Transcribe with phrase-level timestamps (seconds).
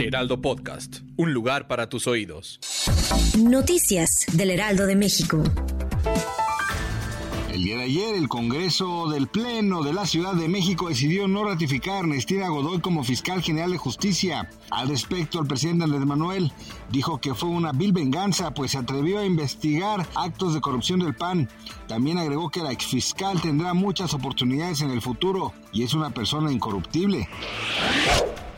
[0.00, 2.58] Heraldo Podcast, un lugar para tus oídos.
[3.38, 5.42] Noticias del Heraldo de México.
[7.52, 11.44] El día de ayer, el Congreso del Pleno de la Ciudad de México decidió no
[11.44, 14.48] ratificar a Ernestina Godoy como fiscal general de justicia.
[14.70, 16.50] Al respecto, el presidente Andrés Manuel
[16.90, 21.14] dijo que fue una vil venganza, pues se atrevió a investigar actos de corrupción del
[21.14, 21.50] PAN.
[21.88, 26.50] También agregó que la exfiscal tendrá muchas oportunidades en el futuro y es una persona
[26.50, 27.28] incorruptible.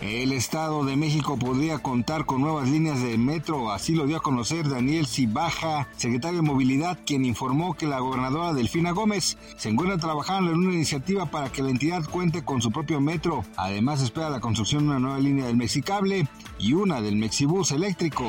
[0.03, 4.21] El Estado de México podría contar con nuevas líneas de metro, así lo dio a
[4.21, 9.99] conocer Daniel Cibaja, secretario de Movilidad, quien informó que la gobernadora Delfina Gómez se encuentra
[9.99, 13.45] trabajando en una iniciativa para que la entidad cuente con su propio metro.
[13.57, 16.27] Además espera la construcción de una nueva línea del Mexicable
[16.59, 18.25] y una del Mexibus eléctrico.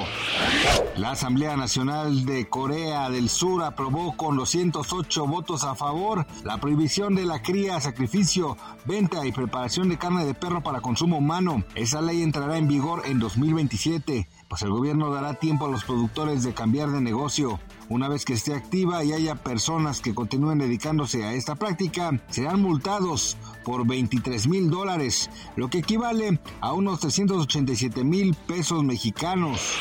[0.98, 7.16] La Asamblea Nacional de Corea del Sur aprobó con 208 votos a favor la prohibición
[7.16, 11.64] de la cría, sacrificio, venta y preparación de carne de perro para consumo humano.
[11.76, 16.44] Esa ley entrará en vigor en 2027, pues el gobierno dará tiempo a los productores
[16.44, 17.60] de cambiar de negocio.
[17.90, 22.62] Una vez que esté activa y haya personas que continúen dedicándose a esta práctica, serán
[22.62, 29.74] multados por 23 mil dólares, lo que equivale a unos 387 mil pesos mexicanos.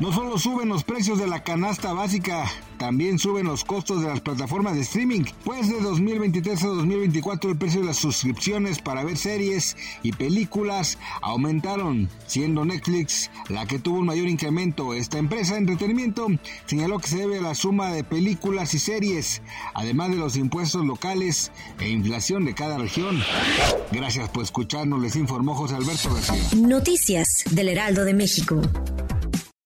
[0.00, 2.50] No solo suben los precios de la canasta básica,
[2.82, 7.56] también suben los costos de las plataformas de streaming, pues de 2023 a 2024 el
[7.56, 14.00] precio de las suscripciones para ver series y películas aumentaron, siendo Netflix la que tuvo
[14.00, 14.94] un mayor incremento.
[14.94, 16.26] Esta empresa de entretenimiento
[16.66, 19.42] señaló que se debe a la suma de películas y series,
[19.74, 23.22] además de los impuestos locales e inflación de cada región.
[23.92, 26.42] Gracias por escucharnos, les informó José Alberto García.
[26.56, 28.60] Noticias del Heraldo de México.